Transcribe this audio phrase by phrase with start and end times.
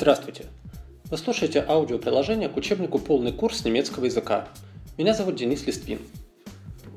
[0.00, 0.46] Здравствуйте!
[1.10, 4.48] Вы слушаете аудиоприложение к учебнику «Полный курс немецкого языка».
[4.96, 5.98] Меня зовут Денис Листвин.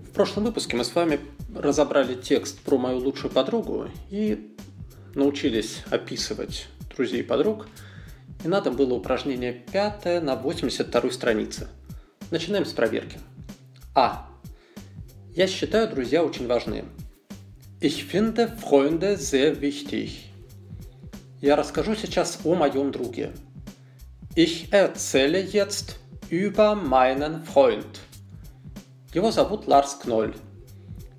[0.07, 1.19] В прошлом выпуске мы с вами
[1.53, 4.55] разобрали текст про мою лучшую подругу и
[5.15, 7.67] научились описывать друзей и подруг.
[8.45, 11.67] И надо было упражнение пятое на 82 странице.
[12.31, 13.19] Начинаем с проверки.
[13.93, 14.29] А.
[15.35, 16.85] Я считаю друзья очень важны.
[17.81, 20.32] Ich finde Freunde sehr wichtig.
[21.42, 23.32] Я расскажу сейчас о моем друге.
[24.34, 25.98] Ich erzähle jetzt
[26.30, 28.00] über meinen Freund.
[29.12, 30.34] Его зовут Ларс Кноль.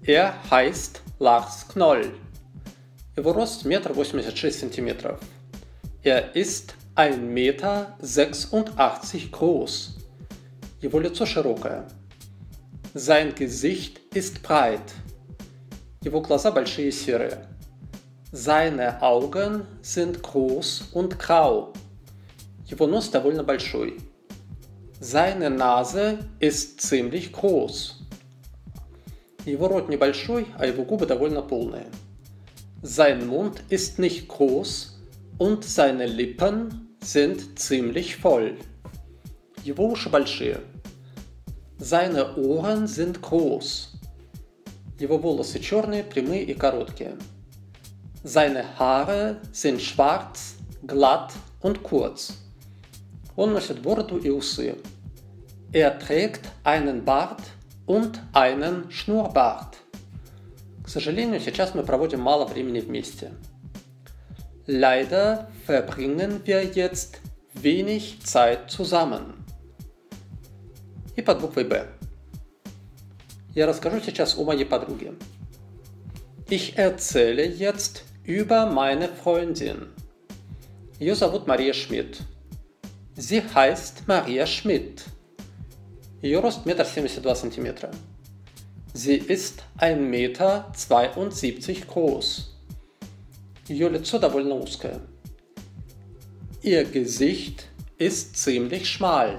[0.03, 2.13] Er heißt Lars Knoll.
[3.15, 5.19] Его рост 1,86 сантиметров.
[6.03, 7.97] Er ist 1,86 Meter
[9.31, 9.97] groß.
[10.81, 11.87] Его лицо широкое.
[12.93, 14.93] Sein Gesicht ist breit.
[16.01, 17.45] Его глаза большие и серые.
[18.33, 21.73] Seine Augen sind groß und grau.
[22.67, 23.97] Его нос довольно большой.
[24.99, 28.05] Seine Nase ist ziemlich groß.
[29.45, 31.87] Его рот небольшой, а его губы довольно полные.
[32.81, 34.99] Sein Mund ist nicht groß
[35.37, 38.57] und seine Lippen sind ziemlich voll.
[39.63, 40.61] Его уши большие.
[41.77, 43.93] Seine Ohren sind groß.
[44.99, 47.17] Его волосы черные, прямые и короткие.
[48.23, 50.55] Seine Haare sind schwarz,
[50.85, 52.33] glatt und kurz.
[53.35, 54.75] Он носит бороду и усы.
[55.71, 57.41] Er trägt einen Bart
[57.85, 59.77] und einen Schnurrbart.
[60.83, 63.31] К сожалению, сейчас мы проводим мало времени вместе.
[64.65, 67.21] Leider verbringen wir jetzt
[67.53, 69.45] wenig Zeit zusammen.
[71.15, 71.87] И под буквой Б.
[73.55, 75.13] Я расскажу сейчас о моей подруге.
[76.49, 79.87] Ich erzähle jetzt über meine Freundin.
[80.99, 82.21] Ее зовут Мария Шмидт.
[83.15, 85.03] Sie heißt Maria Schmidt.
[86.21, 87.91] Ее рост 1,72 сантиметра.
[88.93, 90.71] Sie ist 1,72 Meter
[91.87, 92.55] groß.
[93.67, 94.99] Ее лицо довольно узкое.
[96.61, 97.67] Ihr Gesicht
[97.97, 99.37] ist ziemlich schmal.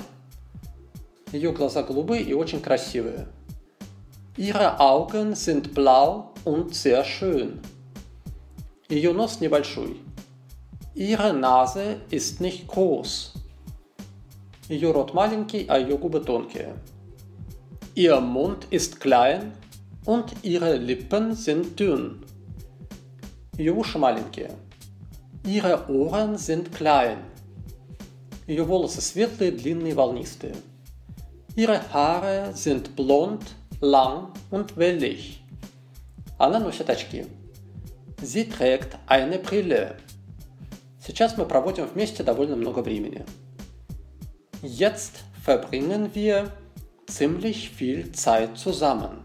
[1.32, 3.28] Ее глаза голубые и очень красивые.
[4.37, 7.60] Ihre Augen sind blau und sehr schön.
[8.88, 9.97] Ее нос небольшой.
[10.94, 13.34] Ihre Nase ist nicht groß.
[14.69, 16.75] Ее рот маленький, а ее губы тонкие.
[17.94, 19.53] Ihr Mund ist klein
[20.04, 22.25] und ihre Lippen sind dünn.
[23.56, 24.50] Ее уши маленькие.
[25.44, 27.19] Ihre Ohren sind klein.
[28.47, 30.54] Ее волосы светлые, длинные, волнистые.
[31.56, 33.43] Ihre Haare sind blond,
[33.81, 35.43] lang und wellig.
[36.38, 37.26] Она носит очки.
[38.22, 39.98] Sie trägt eine Brille.
[41.06, 43.26] Сейчас мы проводим вместе довольно много времени.
[44.64, 46.52] Jetzt verbringen wir
[47.08, 49.22] ziemlich viel Zeit zusammen.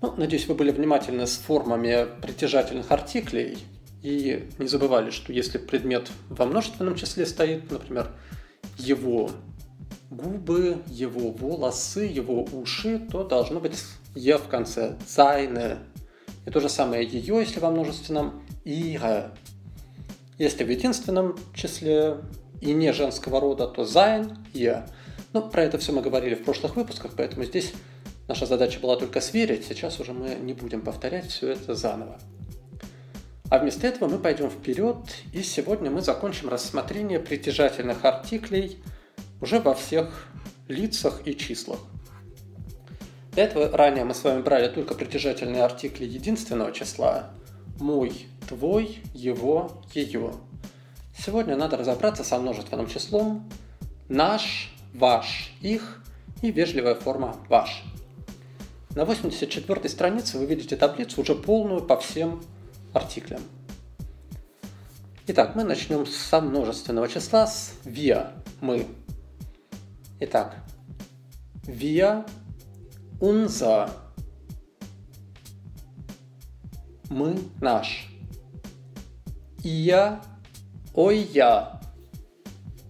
[0.00, 3.58] Ну, надеюсь, вы были внимательны с формами притяжательных артиклей
[4.02, 8.12] и не забывали, что если предмет во множественном числе стоит, например,
[8.76, 9.30] его
[10.10, 13.82] губы, его волосы, его уши, то должно быть
[14.14, 14.96] «е» в конце.
[15.06, 15.78] «Seine»,
[16.46, 19.30] и то же самое ее, если во множественном, ihre.
[20.38, 22.18] Если в единственном числе
[22.60, 24.88] и не женского рода, то sein, ihr.
[25.32, 27.72] Ну, про это все мы говорили в прошлых выпусках, поэтому здесь
[28.28, 29.66] наша задача была только сверить.
[29.66, 32.18] Сейчас уже мы не будем повторять все это заново.
[33.50, 34.96] А вместо этого мы пойдем вперед,
[35.32, 38.82] и сегодня мы закончим рассмотрение притяжательных артиклей
[39.40, 40.28] уже во всех
[40.68, 41.80] лицах и числах.
[43.38, 47.30] Для этого ранее мы с вами брали только притяжательные артикли единственного числа.
[47.78, 50.32] Мой, твой, его, ее.
[51.16, 53.48] Сегодня надо разобраться со множественным числом.
[54.08, 56.02] Наш, ваш, их
[56.42, 57.84] и вежливая форма ваш.
[58.96, 62.42] На 84 странице вы видите таблицу уже полную по всем
[62.92, 63.42] артиклям.
[65.28, 68.84] Итак, мы начнем со множественного числа с wir, мы.
[70.18, 70.56] Итак,
[71.68, 72.28] wir
[73.20, 73.88] unser.
[77.10, 78.08] Мы наш.
[79.62, 80.22] Я,
[80.94, 81.80] ой я.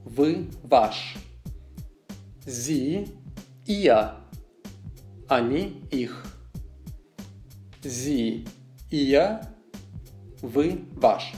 [0.05, 1.17] Вы ваш.
[2.45, 3.09] Sie,
[3.67, 4.15] ihr.
[5.29, 6.25] Они их.
[7.83, 8.49] Sie,
[8.91, 9.41] ihr.
[10.41, 11.33] Вы ваш.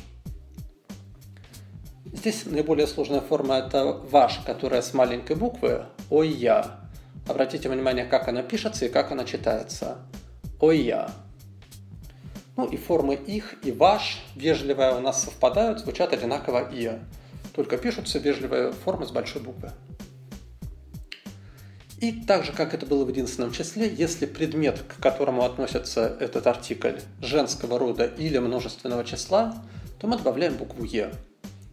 [2.12, 6.79] Здесь наиболее сложная форма это ваш, которая с маленькой буквы, ой я.
[7.30, 9.98] Обратите внимание, как она пишется и как она читается.
[10.58, 11.12] Ой я.
[12.56, 16.98] Ну и формы их и ваш, вежливая у нас совпадают, звучат одинаково и.
[17.54, 19.70] Только пишутся вежливые формы с большой буквы.
[22.00, 26.48] И так же, как это было в единственном числе, если предмет, к которому относится этот
[26.48, 29.54] артикль, женского рода или множественного числа,
[30.00, 31.12] то мы добавляем букву «е».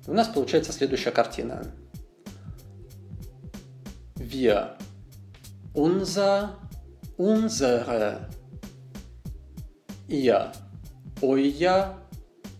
[0.05, 1.65] И у нас получается следующая картина.
[4.17, 4.77] Wir,
[5.77, 6.57] unser,
[7.17, 8.27] unsere,
[10.07, 10.51] ihr,
[11.21, 11.95] euer,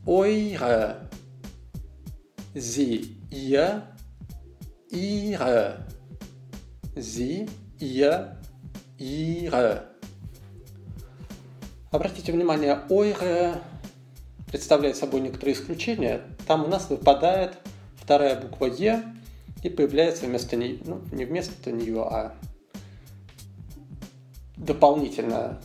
[0.06, 1.10] eure,
[2.54, 3.82] sie, ihr,
[4.92, 5.86] ihre,
[6.96, 7.48] sie,
[7.80, 8.38] ihr,
[9.00, 9.84] ihre.
[11.90, 13.56] Обратите внимание, eure
[14.52, 16.22] представляет собой некоторые исключения.
[16.46, 17.58] Там у нас выпадает
[17.96, 19.04] вторая буква Е
[19.64, 22.34] и появляется вместо нее, ну, не вместо нее, а
[24.58, 25.60] дополнительно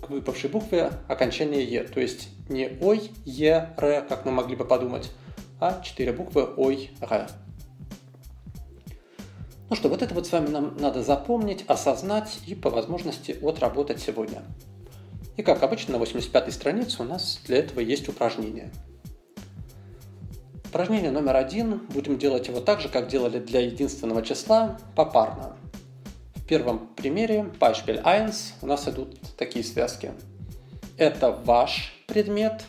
[0.00, 1.84] к выпавшей букве окончание Е.
[1.84, 5.10] То есть не Ой, Е, Р, как мы могли бы подумать,
[5.60, 7.28] а четыре буквы Ой, Р.
[9.70, 14.00] Ну что, вот это вот с вами нам надо запомнить, осознать и по возможности отработать
[14.00, 14.42] сегодня.
[15.36, 18.72] И как обычно на 85 странице у нас для этого есть упражнение.
[20.64, 21.80] Упражнение номер один.
[21.94, 25.56] Будем делать его так же, как делали для единственного числа, попарно.
[26.48, 30.12] Первом примере, Beispiel 1, у нас идут такие связки.
[30.96, 32.64] Это ваш предмет,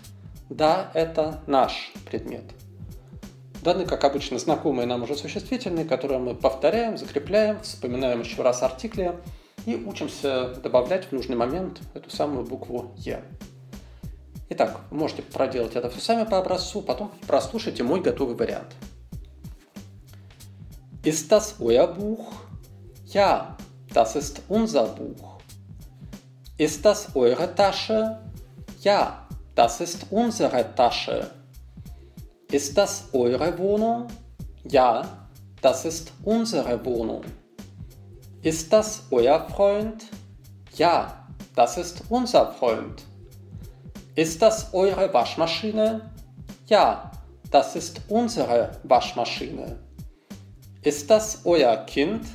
[0.50, 2.44] да, это наш предмет.
[3.64, 9.16] Даны, как обычно, знакомые нам уже существительные, которые мы повторяем, закрепляем, вспоминаем еще раз артикли
[9.66, 13.24] и учимся добавлять в нужный момент эту самую букву «Е».
[14.50, 18.76] Итак, можете проделать это все сами по образцу, потом прослушайте мой готовый вариант.
[21.02, 22.26] Ist das euer Buch?
[23.14, 23.56] Ja,
[23.94, 25.40] das ist unser Buch.
[26.58, 28.20] Ist das eure Tasche?
[28.82, 31.32] Ja, das ist unsere Tasche.
[32.52, 34.08] Ist das eure Wohnung?
[34.64, 35.28] Ja,
[35.62, 37.24] das ist unsere Wohnung.
[38.42, 40.06] Ist das euer Freund?
[40.76, 43.04] Ja, das ist unser Freund.
[44.16, 46.10] Ist das eure Waschmaschine?
[46.68, 47.12] Ja,
[47.52, 49.78] das ist unsere Waschmaschine.
[50.82, 52.26] Ist das euer Kind?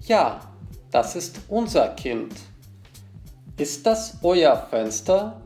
[0.00, 0.40] Ja,
[0.90, 2.34] das ist unser Kind.
[3.56, 5.40] Ist das euer Fenster?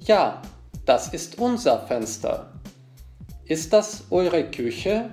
[0.00, 0.40] Ja,
[0.84, 2.52] das ist unser Fenster.
[3.44, 5.10] Ist das eure Küche?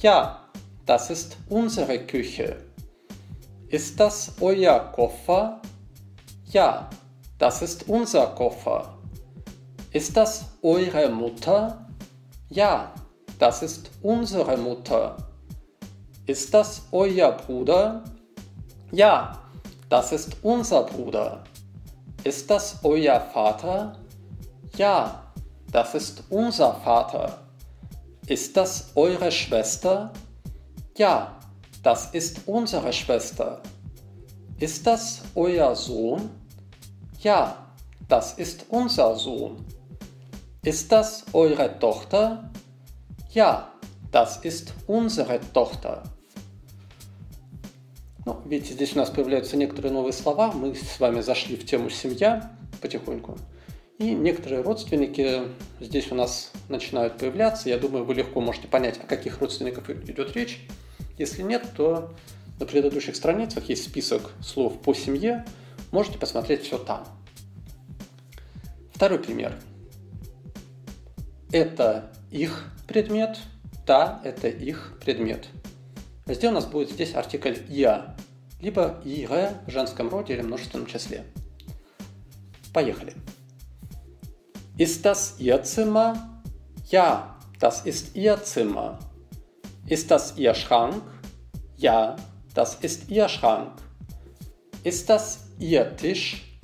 [0.00, 0.48] Ja,
[0.86, 2.56] das ist unsere Küche.
[3.68, 5.60] Ist das euer Koffer?
[6.46, 6.88] Ja,
[7.38, 8.96] das ist unser Koffer.
[9.90, 11.88] Ist das eure Mutter?
[12.48, 12.94] Ja,
[13.38, 15.16] das ist unsere Mutter.
[16.26, 18.04] Ist das euer Bruder?
[18.92, 19.38] Ja,
[19.88, 21.42] das ist unser Bruder.
[22.22, 23.98] Ist das euer Vater?
[24.76, 25.32] Ja,
[25.72, 27.38] das ist unser Vater.
[28.26, 30.12] Ist das eure Schwester?
[30.96, 31.36] Ja,
[31.82, 33.60] das ist unsere Schwester.
[34.58, 36.30] Ist das euer Sohn?
[37.20, 37.66] Ja,
[38.08, 39.64] das ist unser Sohn.
[40.62, 42.50] Ist das eure Tochter?
[43.30, 43.72] Ja,
[44.10, 46.02] das ist unsere Tochter.
[48.26, 50.50] Ну, видите, здесь у нас появляются некоторые новые слова.
[50.50, 53.38] Мы с вами зашли в тему «семья» потихоньку.
[53.98, 55.42] И некоторые родственники
[55.80, 57.68] здесь у нас начинают появляться.
[57.68, 60.66] Я думаю, вы легко можете понять, о каких родственниках идет речь.
[61.18, 62.14] Если нет, то
[62.58, 65.44] на предыдущих страницах есть список слов по семье,
[65.92, 67.06] можете посмотреть все там.
[68.92, 69.56] Второй пример.
[71.52, 73.38] Это их предмет,
[73.86, 75.46] да, это их предмет.
[76.25, 78.15] Где у нас будет здесь артикль «я»,
[78.59, 81.25] либо «ире» в женском роде или множественном числе.
[82.73, 83.13] Поехали.
[84.77, 86.41] Ist das Ihr Zimmer?
[86.85, 88.99] Ja, das ist Ihr Zimmer.
[89.87, 91.03] Ist das Ihr Schrank?
[91.77, 92.15] Ja,
[92.53, 93.73] das ist Ihr Schrank.
[94.83, 96.59] Ist das Ihr Tisch?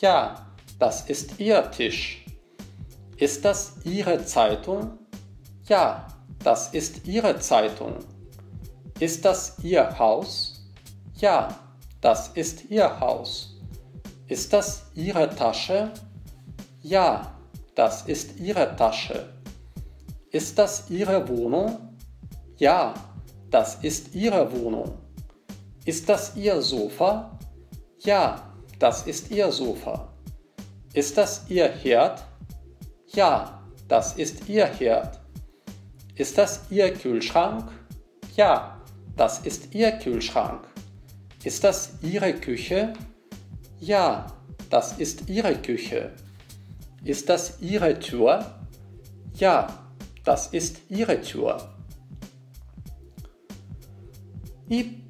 [0.00, 0.46] Ja,
[0.78, 2.24] das ist Ihr Tisch.
[3.16, 4.98] Ist das Ihre Zeitung?
[5.68, 6.06] Ja,
[6.44, 7.96] das ist Ihre Zeitung.
[8.99, 10.69] Ist das Ihr Haus?
[11.15, 11.47] Ja,
[12.01, 13.55] das ist Ihr Haus.
[14.27, 15.91] Ist das Ihre Tasche?
[16.81, 17.37] Ja,
[17.75, 19.33] das ist Ihre Tasche.
[20.31, 21.97] Ist das Ihre Wohnung?
[22.57, 22.93] Ja,
[23.49, 24.97] das ist Ihre Wohnung.
[25.85, 27.37] Ist das Ihr Sofa?
[27.99, 30.13] Ja, das ist Ihr Sofa.
[30.93, 32.23] Ist das Ihr Herd?
[33.07, 35.19] Ja, das ist Ihr Herd.
[36.15, 37.71] Ist das Ihr Kühlschrank?
[38.35, 38.81] Ja,
[39.15, 40.61] das ist Ihr Kühlschrank.
[41.43, 42.93] Ist das Ihre Küche?
[43.79, 44.27] Ja,
[44.69, 46.11] das ist Ihre Küche.
[47.03, 48.45] Ist das Ihre Tür?
[49.35, 49.67] Ja,
[50.23, 51.69] das ist Ihre Tür.
[54.69, 55.03] И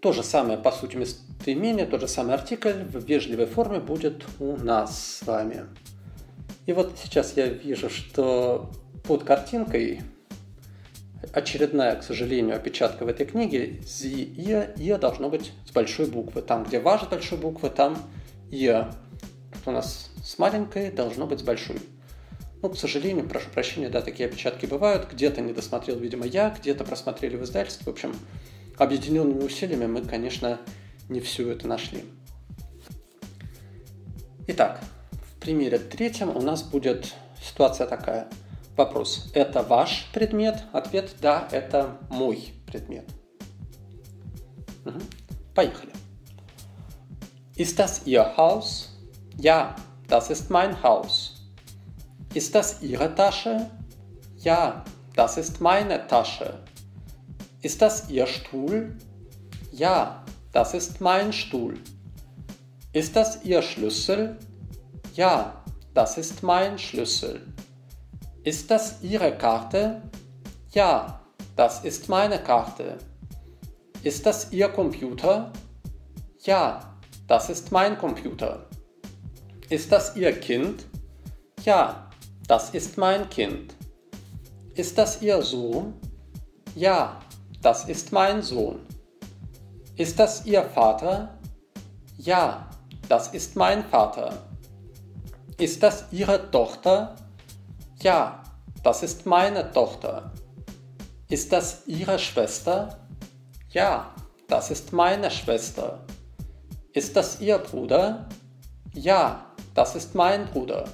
[0.00, 4.56] то же самое, по сути, местоимение, тот же самый артикль в вежливой форме будет у
[4.56, 5.66] нас с вами.
[6.66, 8.70] И вот сейчас я вижу, что
[9.04, 10.02] под картинкой
[11.32, 16.42] очередная, к сожалению, опечатка в этой книге «зи и» «и» должно быть с большой буквы.
[16.42, 17.96] Там, где «ваш» с большой буквы, там
[18.50, 18.84] «и».
[19.52, 21.80] Тут у нас с маленькой должно быть с большой.
[22.60, 25.10] Ну, к сожалению, прошу прощения, да, такие опечатки бывают.
[25.10, 27.86] Где-то не досмотрел, видимо, я, где-то просмотрели в издательстве.
[27.86, 28.14] В общем,
[28.76, 30.60] объединенными усилиями мы, конечно,
[31.08, 32.04] не все это нашли.
[34.46, 38.28] Итак, в примере третьем у нас будет ситуация такая–
[38.75, 39.29] Вопрос.
[39.33, 40.63] Это ваш предмет?
[40.71, 41.15] Ответ.
[41.21, 43.09] Да, это мой предмет.
[44.85, 44.99] Угу.
[45.55, 45.91] Поехали.
[47.55, 48.95] Ist das Ihr Haus?
[49.37, 49.75] Ja,
[50.07, 51.41] das ist mein Haus.
[52.33, 53.69] Ist das Ihre Tasche?
[54.37, 56.59] Ja, das ist meine Tasche.
[57.63, 58.95] Ist das Ihr Stuhl?
[59.71, 61.79] Ja, das ist mein Stuhl.
[62.93, 64.37] Ist das Ihr Schlüssel?
[65.15, 65.63] Ja,
[65.95, 67.41] das ist mein Schlüssel.
[68.44, 70.02] Ist das Ihre Karte?
[70.72, 71.20] Ja,
[71.54, 72.98] das ist meine Karte.
[74.02, 75.52] Ist das Ihr Computer?
[76.40, 78.66] Ja, das ist mein Computer.
[79.68, 80.86] Ist das Ihr Kind?
[81.62, 82.10] Ja,
[82.48, 83.76] das ist mein Kind.
[84.74, 85.94] Ist das Ihr Sohn?
[86.74, 87.20] Ja,
[87.62, 88.80] das ist mein Sohn.
[89.94, 91.38] Ist das Ihr Vater?
[92.18, 92.68] Ja,
[93.08, 94.48] das ist mein Vater.
[95.58, 97.14] Ist das Ihre Tochter?
[98.01, 98.43] Ja,
[98.83, 100.31] das ist meine Tochter.
[101.29, 102.99] Ist das Ihre Schwester?
[103.69, 104.13] Ja,
[104.47, 106.05] das ist meine Schwester.
[106.93, 108.29] Ist das Ihr Bruder?
[108.93, 110.85] Ja, das ist mein Bruder.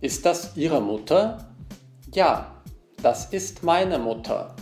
[0.00, 1.48] Ist das Ihre Mutter?
[2.14, 2.62] Ja,
[3.02, 4.54] das ist meine Mutter.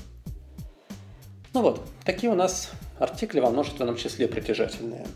[1.52, 5.06] Ну вот, такие у нас артикли во множественном числе притяжательные.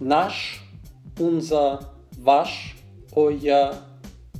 [0.00, 0.62] Наш,
[1.18, 2.76] unser, ваш,
[3.12, 3.74] euer,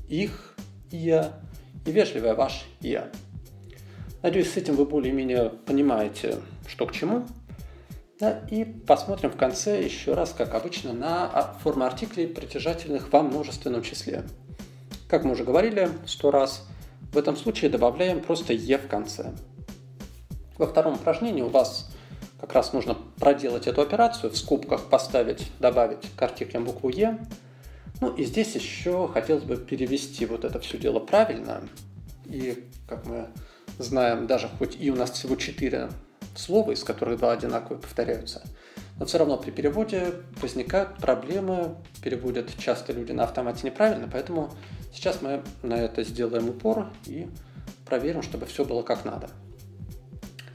[0.08, 0.49] их,
[0.91, 1.31] ihr
[1.85, 3.09] и вежливое ваш я.
[4.21, 7.25] Надеюсь, с этим вы более-менее понимаете, что к чему.
[8.19, 13.81] Да, и посмотрим в конце еще раз, как обычно, на формы артиклей, притяжательных во множественном
[13.81, 14.23] числе.
[15.09, 16.67] Как мы уже говорили сто раз,
[17.11, 19.33] в этом случае добавляем просто «е» в конце.
[20.57, 21.91] Во втором упражнении у вас
[22.39, 27.17] как раз нужно проделать эту операцию, в скобках поставить, добавить к артиклям букву «е»,
[28.01, 31.61] ну и здесь еще хотелось бы перевести вот это все дело правильно.
[32.25, 33.29] И, как мы
[33.77, 35.89] знаем, даже хоть и у нас всего четыре
[36.35, 38.41] слова, из которых два одинаковые повторяются,
[38.97, 44.51] но все равно при переводе возникают проблемы, переводят часто люди на автомате неправильно, поэтому
[44.91, 47.27] сейчас мы на это сделаем упор и
[47.85, 49.29] проверим, чтобы все было как надо.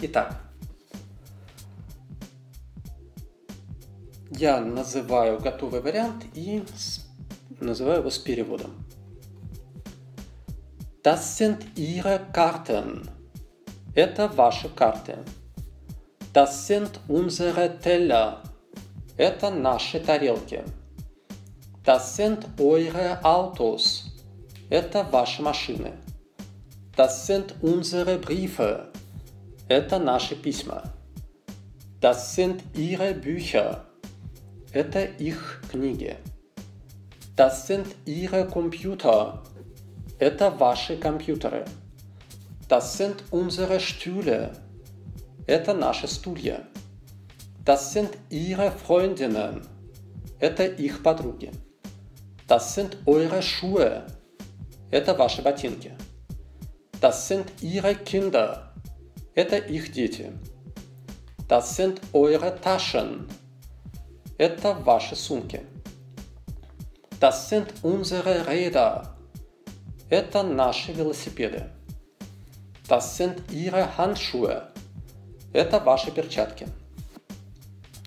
[0.00, 0.40] Итак,
[4.30, 6.64] я называю готовый вариант и
[7.60, 8.72] Называю его с переводом.
[11.02, 13.08] Das sind Ihre Karten.
[13.94, 15.18] Это ваши карты.
[16.34, 18.42] Das sind unsere Teller.
[19.16, 20.62] Это наши тарелки.
[21.82, 24.04] Das sind eure Autos.
[24.68, 25.92] Это ваши машины.
[26.96, 28.92] Das sind unsere Briefe.
[29.68, 30.92] Это наши письма.
[32.00, 33.84] Das sind ihre Bücher.
[34.72, 36.16] Это их книги.
[37.35, 39.41] Das sind Ihre Computer.
[40.19, 41.65] Это ваши компьютеры.
[42.67, 44.53] Das sind unsere Stühle.
[45.47, 46.67] Это наши стулья.
[47.65, 49.67] Das sind Ihre Freundinnen.
[50.39, 51.51] Это их подруги.
[52.47, 54.05] Das sind eure Schuhe.
[54.89, 55.93] Это ваши ботинки.
[56.99, 58.73] Das sind Ihre Kinder.
[59.35, 60.31] Это их дети.
[61.47, 63.27] Das sind eure Taschen.
[64.37, 65.61] Это ваши сумки.
[67.26, 69.16] Das sind unsere Räder.
[70.08, 71.68] Это наши велосипеды.
[72.86, 74.68] Das sind ihre Handschuhe.
[75.52, 76.68] Это ваши перчатки.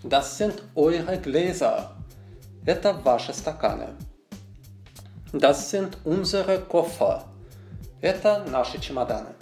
[0.06, 1.92] Das sind eure Gläser.
[2.66, 3.90] Это ваши стаканы.
[5.34, 7.26] Das sind unsere Koffer.
[8.00, 9.36] Это наши чемоданы.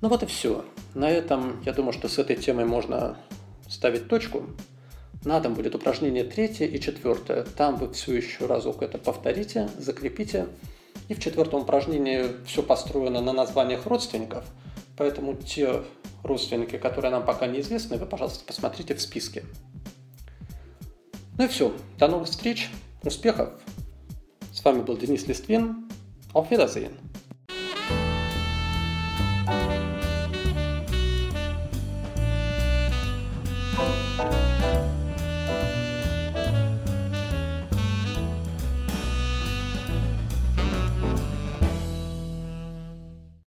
[0.00, 0.64] Ну вот и все.
[0.94, 3.18] На этом, я думаю, что с этой темой можно
[3.68, 4.46] ставить точку.
[5.24, 7.44] На дом будет упражнение третье и четвертое.
[7.44, 10.48] Там вы все еще разок это повторите, закрепите.
[11.08, 14.44] И в четвертом упражнении все построено на названиях родственников.
[14.96, 15.82] Поэтому те
[16.22, 19.44] родственники, которые нам пока неизвестны, вы, пожалуйста, посмотрите в списке.
[21.36, 21.74] Ну и все.
[21.98, 22.70] До новых встреч.
[23.02, 23.50] Успехов.
[24.52, 25.88] С вами был Денис Листвин.
[26.32, 27.09] Auf Wiedersehen.